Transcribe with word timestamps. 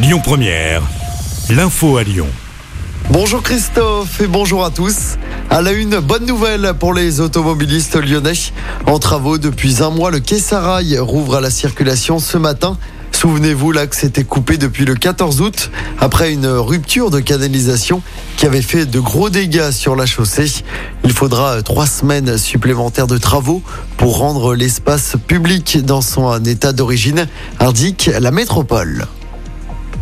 Lyon 0.00 0.20
Première, 0.22 0.82
l'info 1.50 1.96
à 1.96 2.04
Lyon. 2.04 2.28
Bonjour 3.10 3.42
Christophe 3.42 4.20
et 4.20 4.28
bonjour 4.28 4.64
à 4.64 4.70
tous. 4.70 5.16
À 5.50 5.60
la 5.60 5.72
une, 5.72 5.98
bonne 5.98 6.24
nouvelle 6.24 6.72
pour 6.78 6.94
les 6.94 7.20
automobilistes 7.20 7.96
lyonnais. 7.96 8.34
En 8.86 9.00
travaux 9.00 9.38
depuis 9.38 9.82
un 9.82 9.90
mois, 9.90 10.12
le 10.12 10.20
quai 10.20 10.38
Sarail 10.38 10.96
rouvre 11.00 11.34
à 11.34 11.40
la 11.40 11.50
circulation 11.50 12.20
ce 12.20 12.38
matin. 12.38 12.78
Souvenez-vous, 13.10 13.72
l'axe 13.72 14.04
était 14.04 14.22
coupé 14.22 14.56
depuis 14.56 14.84
le 14.84 14.94
14 14.94 15.40
août 15.40 15.72
après 15.98 16.32
une 16.32 16.46
rupture 16.46 17.10
de 17.10 17.18
canalisation 17.18 18.00
qui 18.36 18.46
avait 18.46 18.62
fait 18.62 18.86
de 18.86 19.00
gros 19.00 19.30
dégâts 19.30 19.72
sur 19.72 19.96
la 19.96 20.06
chaussée. 20.06 20.62
Il 21.02 21.12
faudra 21.12 21.60
trois 21.62 21.88
semaines 21.88 22.38
supplémentaires 22.38 23.08
de 23.08 23.18
travaux 23.18 23.62
pour 23.96 24.18
rendre 24.18 24.54
l'espace 24.54 25.16
public 25.26 25.84
dans 25.84 26.02
son 26.02 26.44
état 26.44 26.72
d'origine, 26.72 27.26
indique 27.58 28.12
la 28.20 28.30
métropole. 28.30 29.08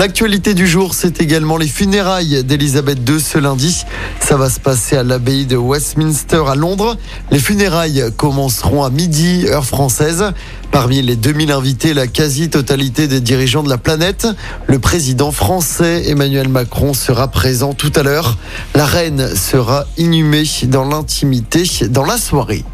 L'actualité 0.00 0.54
du 0.54 0.66
jour, 0.66 0.94
c'est 0.94 1.20
également 1.20 1.58
les 1.58 1.66
funérailles 1.66 2.42
d'Elisabeth 2.42 3.06
II 3.06 3.20
ce 3.20 3.36
lundi. 3.36 3.84
Ça 4.18 4.38
va 4.38 4.48
se 4.48 4.58
passer 4.58 4.96
à 4.96 5.02
l'abbaye 5.02 5.44
de 5.44 5.58
Westminster 5.58 6.42
à 6.48 6.54
Londres. 6.54 6.96
Les 7.30 7.38
funérailles 7.38 8.04
commenceront 8.16 8.82
à 8.82 8.88
midi, 8.88 9.44
heure 9.46 9.66
française. 9.66 10.32
Parmi 10.70 11.02
les 11.02 11.16
2000 11.16 11.52
invités, 11.52 11.92
la 11.92 12.06
quasi-totalité 12.06 13.08
des 13.08 13.20
dirigeants 13.20 13.62
de 13.62 13.68
la 13.68 13.76
planète. 13.76 14.26
Le 14.68 14.78
président 14.78 15.32
français 15.32 16.08
Emmanuel 16.08 16.48
Macron 16.48 16.94
sera 16.94 17.28
présent 17.28 17.74
tout 17.74 17.92
à 17.94 18.02
l'heure. 18.02 18.38
La 18.74 18.86
reine 18.86 19.36
sera 19.36 19.84
inhumée 19.98 20.44
dans 20.68 20.88
l'intimité 20.88 21.64
dans 21.90 22.06
la 22.06 22.16
soirée. 22.16 22.64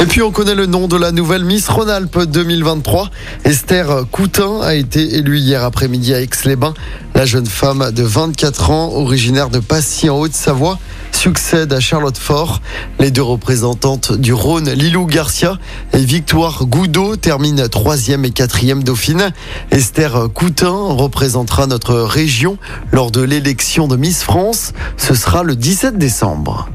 Et 0.00 0.06
puis 0.06 0.22
on 0.22 0.30
connaît 0.30 0.54
le 0.54 0.66
nom 0.66 0.86
de 0.86 0.96
la 0.96 1.10
nouvelle 1.10 1.44
Miss 1.44 1.68
Rhône-Alpes 1.68 2.22
2023. 2.22 3.10
Esther 3.44 4.04
Coutin 4.12 4.60
a 4.60 4.74
été 4.74 5.16
élue 5.16 5.38
hier 5.38 5.64
après-midi 5.64 6.14
à 6.14 6.20
Aix-les-Bains. 6.20 6.74
La 7.16 7.26
jeune 7.26 7.46
femme 7.46 7.90
de 7.90 8.04
24 8.04 8.70
ans, 8.70 8.92
originaire 8.94 9.50
de 9.50 9.58
Passy 9.58 10.08
en 10.08 10.20
Haute-Savoie, 10.20 10.78
succède 11.10 11.72
à 11.72 11.80
Charlotte 11.80 12.16
Fort. 12.16 12.62
Les 13.00 13.10
deux 13.10 13.22
représentantes 13.22 14.12
du 14.12 14.32
Rhône, 14.32 14.70
Lilou 14.70 15.04
Garcia 15.04 15.58
et 15.92 16.04
Victoire 16.04 16.64
Goudot, 16.66 17.16
terminent 17.16 17.66
troisième 17.66 18.24
et 18.24 18.30
quatrième 18.30 18.84
dauphine. 18.84 19.32
Esther 19.72 20.28
Coutin 20.32 20.76
représentera 20.76 21.66
notre 21.66 21.96
région 21.96 22.56
lors 22.92 23.10
de 23.10 23.22
l'élection 23.22 23.88
de 23.88 23.96
Miss 23.96 24.22
France. 24.22 24.74
Ce 24.96 25.14
sera 25.14 25.42
le 25.42 25.56
17 25.56 25.98
décembre. 25.98 26.68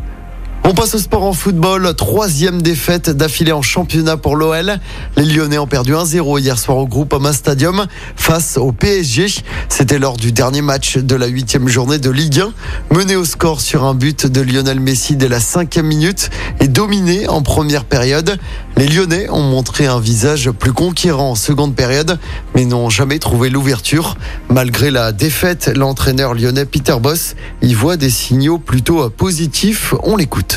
On 0.65 0.73
passe 0.73 0.95
au 0.95 0.97
sport 0.97 1.23
en 1.23 1.33
football. 1.33 1.93
Troisième 1.93 2.61
défaite 2.61 3.09
d'affilée 3.09 3.51
en 3.51 3.61
championnat 3.61 4.15
pour 4.15 4.37
l'OL. 4.37 4.79
Les 5.17 5.25
Lyonnais 5.25 5.57
ont 5.57 5.67
perdu 5.67 5.91
1-0 5.91 6.39
hier 6.39 6.57
soir 6.57 6.77
au 6.77 6.87
groupe 6.87 7.13
Ama 7.13 7.33
Stadium 7.33 7.85
face 8.15 8.55
au 8.55 8.71
PSG. 8.71 9.27
C'était 9.67 9.99
lors 9.99 10.15
du 10.15 10.31
dernier 10.31 10.61
match 10.61 10.97
de 10.97 11.15
la 11.15 11.27
huitième 11.27 11.67
journée 11.67 11.97
de 11.97 12.09
Ligue 12.09 12.39
1. 12.39 12.95
Mené 12.95 13.17
au 13.17 13.25
score 13.25 13.59
sur 13.59 13.83
un 13.83 13.93
but 13.93 14.25
de 14.25 14.39
Lionel 14.39 14.79
Messi 14.79 15.17
dès 15.17 15.27
la 15.27 15.41
cinquième 15.41 15.87
minute 15.87 16.29
et 16.61 16.69
dominé 16.69 17.27
en 17.27 17.41
première 17.41 17.83
période. 17.83 18.39
Les 18.77 18.87
Lyonnais 18.87 19.29
ont 19.29 19.43
montré 19.43 19.85
un 19.85 19.99
visage 19.99 20.49
plus 20.49 20.73
conquérant 20.73 21.31
en 21.31 21.35
seconde 21.35 21.75
période, 21.75 22.17
mais 22.55 22.63
n'ont 22.63 22.89
jamais 22.89 23.19
trouvé 23.19 23.49
l'ouverture. 23.49 24.15
Malgré 24.49 24.91
la 24.91 25.11
défaite, 25.11 25.71
l'entraîneur 25.75 26.33
lyonnais 26.33 26.65
Peter 26.65 26.95
Boss 27.01 27.35
y 27.61 27.73
voit 27.73 27.97
des 27.97 28.09
signaux 28.09 28.59
plutôt 28.59 29.09
positifs. 29.09 29.93
On 30.03 30.15
l'écoute. 30.15 30.52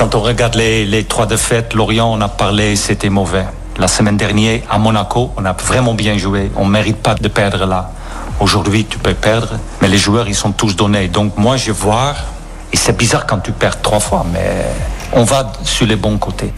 Quand 0.00 0.14
on 0.14 0.20
regarde 0.20 0.54
les, 0.54 1.04
trois 1.04 1.26
défaites, 1.26 1.74
Lorient, 1.74 2.10
on 2.10 2.22
a 2.22 2.28
parlé, 2.28 2.74
c'était 2.74 3.10
mauvais. 3.10 3.44
La 3.76 3.86
semaine 3.86 4.16
dernière, 4.16 4.62
à 4.70 4.78
Monaco, 4.78 5.30
on 5.36 5.44
a 5.44 5.52
vraiment 5.52 5.92
bien 5.92 6.16
joué. 6.16 6.50
On 6.56 6.64
ne 6.64 6.70
mérite 6.70 6.96
pas 6.96 7.14
de 7.14 7.28
perdre 7.28 7.66
là. 7.66 7.92
Aujourd'hui, 8.40 8.86
tu 8.86 8.96
peux 8.96 9.12
perdre, 9.12 9.58
mais 9.82 9.88
les 9.88 9.98
joueurs, 9.98 10.26
ils 10.26 10.34
sont 10.34 10.52
tous 10.52 10.74
donnés. 10.74 11.08
Donc 11.08 11.36
moi, 11.36 11.58
je 11.58 11.70
vois, 11.70 12.14
et 12.72 12.78
c'est 12.78 12.96
bizarre 12.96 13.26
quand 13.26 13.40
tu 13.40 13.52
perds 13.52 13.82
trois 13.82 14.00
fois, 14.00 14.24
mais 14.32 14.64
on 15.12 15.24
va 15.24 15.52
sur 15.64 15.86
les 15.86 15.96
bons 15.96 16.16
côtés. 16.16 16.54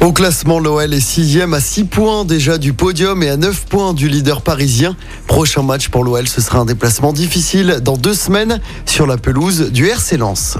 Au 0.00 0.12
classement, 0.12 0.58
l'OL 0.58 0.92
est 0.92 0.98
sixième 0.98 1.54
à 1.54 1.60
6 1.60 1.84
points 1.84 2.24
déjà 2.24 2.58
du 2.58 2.72
podium 2.72 3.22
et 3.22 3.28
à 3.30 3.36
9 3.36 3.66
points 3.66 3.94
du 3.94 4.08
leader 4.08 4.42
parisien. 4.42 4.96
Prochain 5.28 5.62
match 5.62 5.90
pour 5.90 6.02
l'OL, 6.02 6.26
ce 6.26 6.40
sera 6.40 6.58
un 6.58 6.64
déplacement 6.64 7.12
difficile 7.12 7.78
dans 7.84 7.96
deux 7.96 8.14
semaines 8.14 8.60
sur 8.84 9.06
la 9.06 9.16
pelouse 9.16 9.70
du 9.70 9.86
RC 9.86 10.16
Lens. 10.16 10.58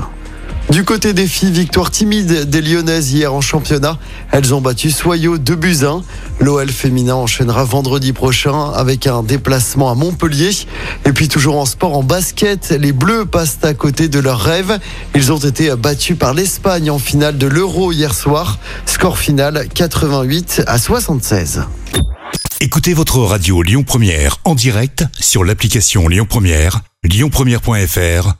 Du 0.71 0.85
côté 0.85 1.13
des 1.15 1.27
filles, 1.27 1.51
victoire 1.51 1.91
timide 1.91 2.49
des 2.49 2.63
Lyonnaises 2.63 3.13
hier 3.13 3.35
en 3.35 3.41
championnat. 3.41 3.99
Elles 4.31 4.55
ont 4.55 4.61
battu 4.61 4.93
Soyaux 4.93 5.37
de 5.37 5.57
buts 5.57 5.79
L'OL 6.39 6.71
féminin 6.71 7.17
enchaînera 7.17 7.65
vendredi 7.65 8.13
prochain 8.13 8.71
avec 8.71 9.09
un 9.09 9.25
déplacement 9.25 9.91
à 9.91 9.97
Montpellier. 9.97 10.51
Et 11.07 11.13
puis 11.13 11.27
toujours 11.27 11.59
en 11.59 11.67
sport, 11.67 11.99
en 11.99 12.05
basket, 12.05 12.71
les 12.71 12.93
Bleus 12.93 13.27
passent 13.27 13.59
à 13.63 13.75
côté 13.75 14.07
de 14.07 14.21
leurs 14.21 14.41
rêves. 14.41 14.79
Ils 15.17 15.33
ont 15.33 15.39
été 15.39 15.75
battus 15.75 16.17
par 16.17 16.35
l'Espagne 16.35 16.89
en 16.89 17.01
finale 17.01 17.37
de 17.37 17.49
l'Euro 17.49 17.91
hier 17.91 18.15
soir. 18.15 18.61
Score 18.87 19.19
final 19.19 19.67
88 19.75 20.63
à 20.69 20.79
76. 20.79 21.65
Écoutez 22.61 22.95
votre 22.95 23.19
radio 23.19 23.63
Lyon 23.63 23.83
Première 23.83 24.37
en 24.45 24.55
direct 24.55 25.05
sur 25.19 25.43
l'application 25.43 26.07
Lyon 26.07 26.27
Première, 26.29 26.81
lyonpremière.fr 27.03 28.40